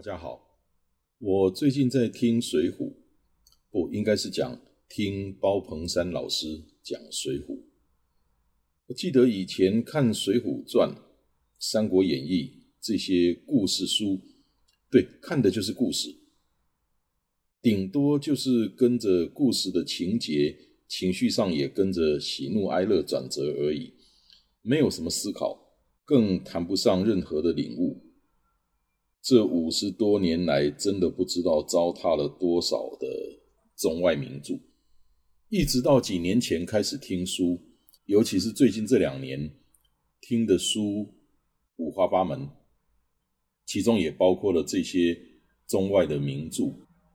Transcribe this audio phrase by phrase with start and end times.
[0.00, 0.58] 大家好，
[1.18, 2.88] 我最近在听《水浒》。
[3.70, 6.46] 不应该是讲听包鹏山老师
[6.82, 7.44] 讲《水浒》。
[8.86, 10.88] 我记得以前看《水浒传》
[11.58, 12.44] 《三国演义》
[12.80, 14.18] 这些故事书，
[14.90, 16.08] 对，看的就是故事，
[17.60, 20.56] 顶多就是跟着故事的情节，
[20.88, 23.92] 情绪上也跟着喜怒哀乐转折而已，
[24.62, 25.76] 没有什么思考，
[26.06, 28.06] 更谈不上任何的领悟。
[29.22, 33.06] 这五十多年来，真的不知道糟蹋了多少的。
[33.76, 34.60] 中外名著，
[35.48, 37.58] 一直到几年前开始听书，
[38.04, 39.54] 尤其是最近这两年
[40.20, 41.14] 听的书
[41.76, 42.46] 五花八门，
[43.64, 45.18] 其中也包括了这些
[45.66, 46.64] 中外的名著，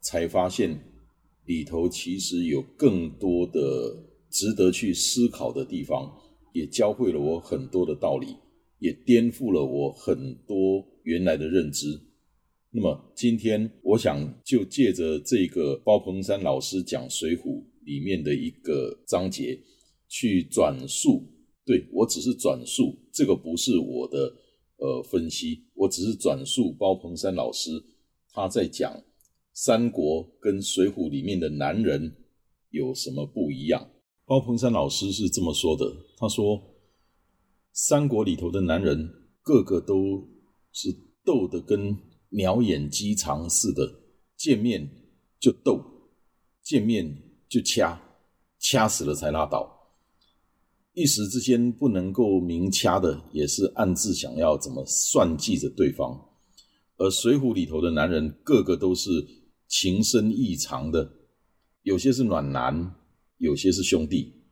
[0.00, 0.74] 才发现
[1.44, 6.10] 里头其实有更多的值得去思考的地方，
[6.54, 8.28] 也教会了我很多的道理，
[8.78, 11.98] 也颠覆了我很多原来的认知。
[12.70, 17.42] 那么今天我想就借着这个包鹏山老师讲《水浒》
[17.84, 19.58] 里面的一个章节，
[20.08, 21.30] 去转述。
[21.64, 24.34] 对我只是转述，这个不是我的
[24.76, 27.70] 呃分析，我只是转述包鹏山老师
[28.32, 29.02] 他在讲
[29.54, 32.16] 三国跟《水浒》里面的男人
[32.70, 33.88] 有什么不一样。
[34.26, 36.60] 包鹏山老师是这么说的，他说
[37.72, 39.08] 三国里头的男人
[39.42, 40.26] 个个都
[40.74, 40.94] 是
[41.24, 41.96] 斗得跟。
[42.36, 44.00] 鸟眼鸡肠似的，
[44.36, 44.90] 见面
[45.38, 45.80] 就斗，
[46.64, 47.16] 见面
[47.48, 47.96] 就掐，
[48.58, 49.72] 掐死了才拉倒。
[50.94, 56.28] 一时之间不能够明掐的，也是暗自想要怎么算计着对方。
[56.96, 59.10] 而《水浒》里头的男人，个个都是
[59.68, 61.08] 情深意长的，
[61.82, 62.96] 有些是暖男，
[63.38, 64.42] 有些是兄弟，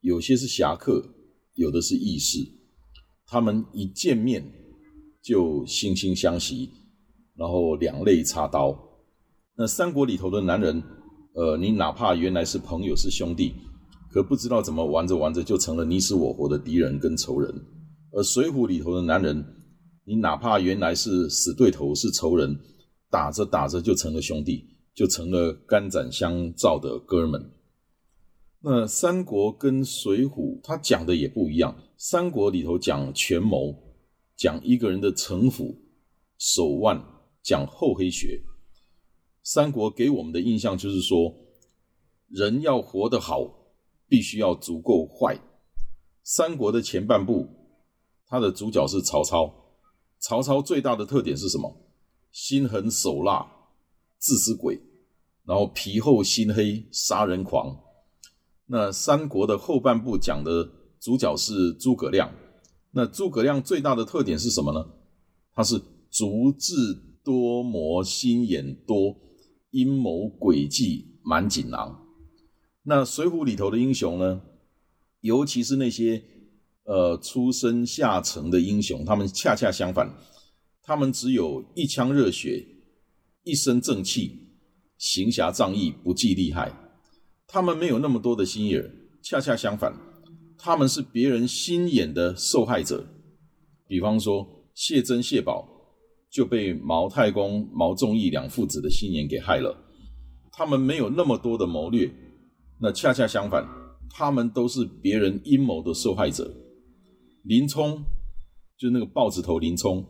[0.00, 1.14] 有些是侠客，
[1.54, 2.40] 有的是义士。
[3.24, 4.42] 他们一见面
[5.22, 6.70] 就惺惺相惜。
[7.36, 8.76] 然后两肋插刀，
[9.56, 10.82] 那三国里头的男人，
[11.34, 13.54] 呃，你哪怕原来是朋友是兄弟，
[14.10, 17.50] 可不知道怎么玩着玩着就成了你死我活的敌人跟仇人。
[18.12, 19.42] 而水浒里头的男人，
[20.04, 22.58] 你哪怕原来是死对头是仇人，
[23.08, 27.52] 打着打着就成了兄弟，就成了肝胆相照的哥们。
[28.62, 31.74] 那三国跟水浒，他讲的也不一样。
[31.96, 33.74] 三国里头讲权谋，
[34.40, 35.76] 讲一个人的城府、
[36.38, 37.04] 手腕。
[37.42, 38.42] 讲厚黑学，
[39.42, 41.34] 三国给我们的印象就是说，
[42.28, 43.40] 人要活得好，
[44.06, 45.38] 必须要足够坏。
[46.22, 47.48] 三国的前半部，
[48.26, 49.50] 他的主角是曹操。
[50.18, 51.74] 曹操最大的特点是什么？
[52.30, 53.50] 心狠手辣，
[54.18, 54.78] 自私鬼，
[55.46, 57.74] 然后皮厚心黑，杀人狂。
[58.66, 62.30] 那三国的后半部讲的主角是诸葛亮。
[62.92, 64.84] 那诸葛亮最大的特点是什么呢？
[65.54, 65.80] 他是
[66.10, 66.74] 足智。
[67.22, 69.14] 多谋心眼多，
[69.72, 72.02] 阴谋诡计满锦囊。
[72.82, 74.40] 那《水浒》里头的英雄呢？
[75.20, 76.24] 尤其是那些
[76.84, 80.10] 呃出身下层的英雄，他们恰恰相反，
[80.82, 82.66] 他们只有一腔热血，
[83.44, 84.48] 一身正气，
[84.96, 86.72] 行侠仗义，不计利害。
[87.46, 88.90] 他们没有那么多的心眼，
[89.22, 89.94] 恰恰相反，
[90.62, 93.06] 他们是别人心眼的受害者。
[93.88, 95.66] 比方说谢珍、谢宝。
[96.32, 99.76] 就被毛太公、毛仲义两父子的心眼给害了。
[100.52, 102.08] 他们没有那么多的谋略，
[102.78, 103.66] 那恰恰相反，
[104.08, 106.48] 他们都是别人阴谋的受害者。
[107.42, 108.04] 林冲
[108.78, 110.06] 就是那个豹子头林冲，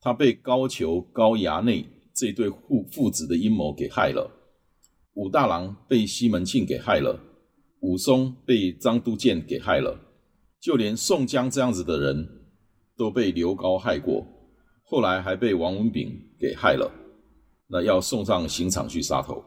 [0.00, 4.30] 他被高俅、高衙内这对父父子的阴谋给害了。
[5.16, 7.20] 武大郎被西门庆给害了，
[7.80, 9.98] 武松被张都监给害了，
[10.60, 12.28] 就连宋江这样子的人
[12.96, 14.26] 都被刘高害过。
[14.84, 16.90] 后来还被王文炳给害了，
[17.68, 19.44] 那要送上刑场去杀头。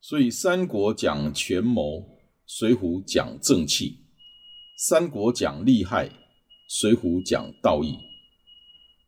[0.00, 2.04] 所以三国讲权谋，
[2.46, 4.00] 水浒讲正气；
[4.76, 6.10] 三国讲利害，
[6.68, 7.96] 水浒讲道义。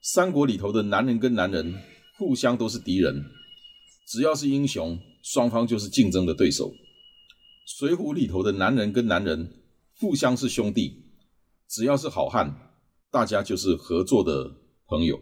[0.01, 1.75] 三国里头的男人跟男人
[2.17, 3.25] 互相都是敌人，
[4.07, 6.73] 只要是英雄，双方就是竞争的对手。
[7.67, 9.61] 水浒里头的男人跟男人
[9.99, 11.03] 互相是兄弟，
[11.67, 12.71] 只要是好汉，
[13.11, 14.55] 大家就是合作的
[14.87, 15.19] 朋友。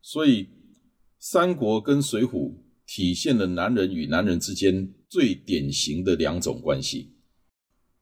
[0.00, 0.46] 所以
[1.18, 2.54] 三国跟水浒
[2.86, 7.16] 体现了男人与男人之间最典型的两种关系。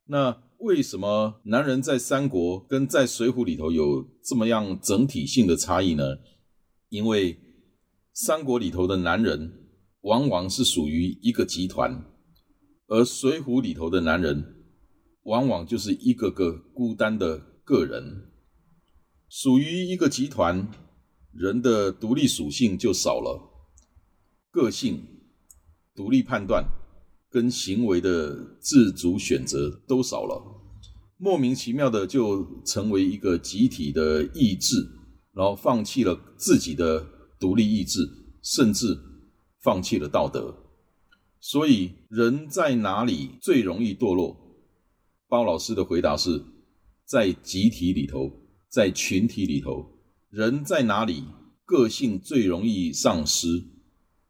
[0.04, 6.18] 那为什么男人在三国跟在水浒里头有这么样整体性的差异呢？
[6.90, 7.38] 因为
[8.12, 9.70] 三国里头的男人
[10.02, 12.04] 往往是属于一个集团，
[12.92, 14.66] 而水浒里头的男人
[15.22, 18.30] 往往就是一个个孤单的个人。
[19.30, 20.70] 属于一个集团，
[21.32, 23.40] 人的独立属性就少了，
[24.50, 25.02] 个性、
[25.94, 26.66] 独立判断
[27.30, 30.42] 跟行为的自主选择都少了，
[31.16, 34.86] 莫名其妙的就成为一个集体的意志，
[35.32, 37.06] 然后放弃了自己的
[37.40, 38.06] 独立意志，
[38.42, 38.94] 甚至
[39.62, 40.61] 放弃了道德。
[41.42, 44.34] 所以，人在哪里最容易堕落？
[45.28, 46.42] 包老师的回答是
[47.04, 48.40] 在集体里头。
[48.70, 49.86] 在群体里头，
[50.30, 51.24] 人在哪里，
[51.66, 53.62] 个性最容易丧失，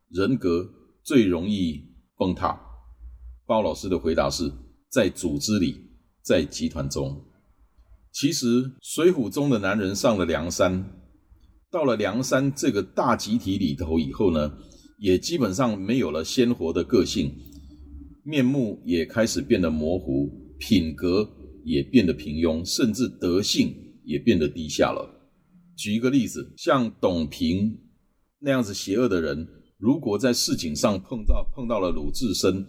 [0.08, 0.68] 人格
[1.04, 1.80] 最容易
[2.16, 2.60] 崩塌。
[3.46, 4.50] 包老师的回答是
[4.88, 5.76] 在组织里，
[6.22, 7.24] 在集团中。
[8.10, 10.84] 其实，《水浒》中的男人上了梁山，
[11.70, 14.58] 到了梁山这个大集体里头以后呢，
[15.02, 17.34] 也基本上没有了鲜活的个性，
[18.22, 21.28] 面目也开始变得模糊，品格
[21.64, 23.74] 也变得平庸，甚至德性。
[24.04, 25.08] 也变得低下了。
[25.76, 27.78] 举一个例子，像董平
[28.40, 29.46] 那样子邪恶的人，
[29.78, 32.66] 如果在市井上碰到碰到了鲁智深，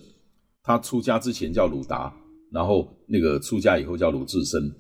[0.62, 2.16] 他出家之前叫鲁达，
[2.52, 4.72] 然后那个出家以后叫鲁智深，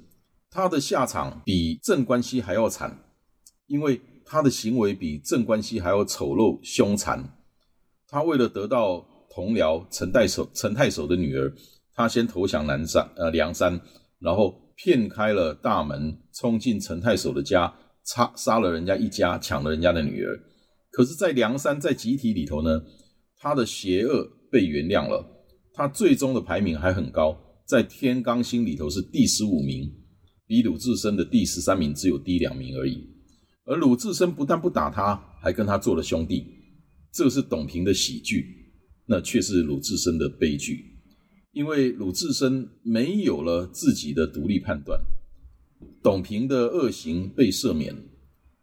[0.52, 3.04] 他的下场比镇关西还要惨，
[3.66, 7.43] 因为他的行为比镇关西还要丑陋凶残。
[8.14, 11.52] 他为了得到同僚陈太守陈太守的女儿，
[11.96, 13.82] 他先投降南山呃梁山，
[14.20, 14.62] 然后。
[14.76, 17.72] 骗开了大门，冲进陈太守的家，
[18.06, 20.36] 杀杀了人家一家，抢了人家的女儿。
[20.90, 22.82] 可是，在梁山在集体里头呢，
[23.38, 25.24] 他的邪恶被原谅了，
[25.76, 27.38] 他最终的排名还很高，
[27.68, 29.88] 在天罡星里头是第十五名，
[30.48, 33.08] 比鲁智深的第十三名只有低两名而已。
[33.66, 36.53] 而鲁智深不但不打他，还跟他做了兄弟，
[37.14, 38.74] 这是董平的喜剧，
[39.06, 40.84] 那却是鲁智深的悲剧。
[41.52, 45.00] 因为鲁智深没有了自己的独立判断，
[46.02, 47.96] 董平的恶行被赦免，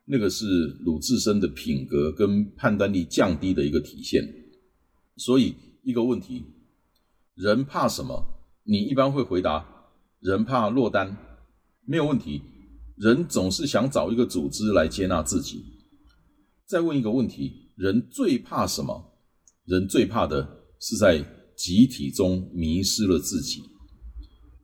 [0.07, 4.29] 那个是鲁智深的品格跟判断力降低的一个体现。
[5.17, 5.55] 所以
[5.85, 6.43] 一个问题，
[7.37, 8.25] 人怕什么？
[8.65, 9.65] 你一般会回答：
[10.19, 11.17] 人怕落单，
[11.87, 12.43] 没有问题。
[12.97, 15.63] 人总是想找一个组织来接纳自己。
[16.67, 19.15] 再问一个问题：人最怕什么？
[19.65, 21.25] 人最怕的是在。
[21.61, 23.61] 集体中迷失了自己，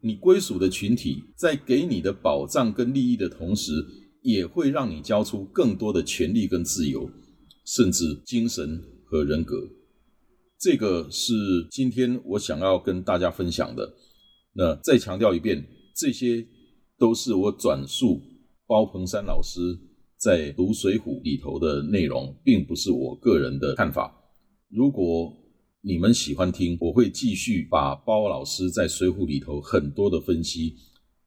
[0.01, 3.71] 你归属的群体在给你的保障跟利益的同时，
[4.23, 7.11] 也会让你交出更多的权利跟自由，
[7.67, 9.69] 甚至精神和人格。
[10.59, 11.35] 这个是
[11.71, 13.95] 今天我想要跟大家分享的。
[14.55, 15.63] 那再强调一遍，
[15.95, 16.49] 这些
[16.99, 18.23] 都是我转述
[18.67, 19.61] 包鹏山老师
[20.19, 24.15] 在读《水浒》里头的内容，并不是我个人的看法。
[24.69, 25.33] 如果
[25.83, 30.75] 你们喜欢听，我会继续把包老师在《水浒》里头很多的分析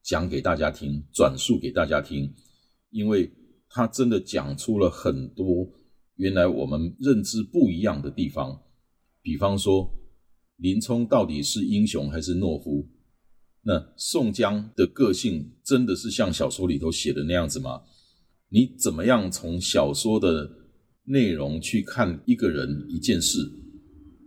[0.01, 2.33] 讲给大家听，转述给大家听，
[2.89, 3.31] 因为
[3.69, 5.69] 他真的讲出了很多
[6.15, 8.59] 原来我们认知不一样的地方。
[9.21, 9.89] 比方说，
[10.57, 12.89] 林冲到底是英雄还是懦夫？
[13.61, 17.81] 那宋江的个性真的是像小说里头写的那样子吗？
[18.49, 20.49] 你怎么样从小说的
[21.05, 23.37] 内容去看一个人一件事？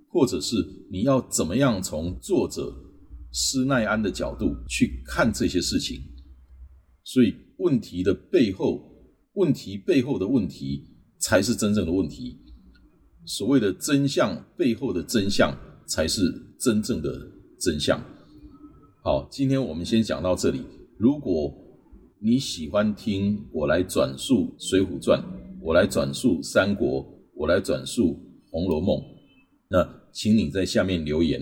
[0.09, 0.57] 或者是
[0.91, 2.73] 你要怎么样从作者
[3.33, 6.01] 施耐庵的角度去看这些事情？
[7.03, 8.81] 所以问题的背后，
[9.35, 10.85] 问题背后的问题
[11.19, 12.39] 才是真正的问题。
[13.25, 16.21] 所谓的真相背后的真相才是
[16.59, 17.11] 真正的
[17.59, 17.99] 真相。
[19.03, 20.61] 好，今天我们先讲到这里。
[20.99, 21.53] 如果
[22.25, 25.21] 你喜欢听我来转述《水浒传》，
[25.61, 28.11] 我来转述《三国》，我来转述
[28.51, 28.97] 《红楼梦》，
[29.69, 30.03] 那。
[30.15, 31.41] 请你在下面留言，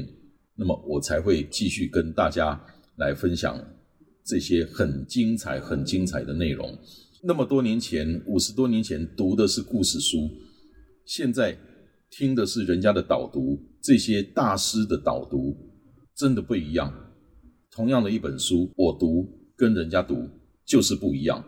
[0.54, 2.64] 那么我才会继续跟大家
[2.98, 3.60] 来分享
[4.24, 6.78] 这些很精彩、很精彩的内容。
[7.20, 10.30] 那么多年前，五十多年前读的是故事书，
[11.04, 11.58] 现在
[12.12, 15.56] 听的是人家的导读，这些大师的导读
[16.14, 16.94] 真的不一样。
[17.72, 20.28] 同样的一本书，我读跟人家读
[20.70, 21.44] 就是不一样。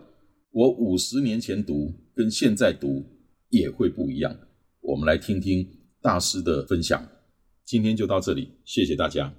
[0.50, 3.06] 我五十年前读跟现在读
[3.50, 4.36] 也会不一样。
[4.80, 5.64] 我们来听听
[6.00, 7.06] 大师的分享。
[7.64, 9.32] 今天就到这里谢谢大家。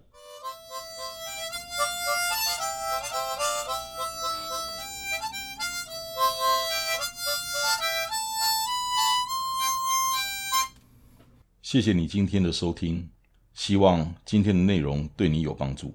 [11.62, 13.10] 谢谢你今天的收听
[13.54, 15.94] 希望今天的内容对你有帮助。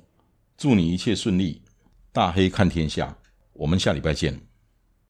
[0.58, 1.62] 祝你一切顺利
[2.12, 3.16] 大黑看天下。
[3.58, 4.40] 我们下礼拜见。